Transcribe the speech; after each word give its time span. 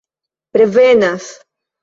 revenas 0.53 1.29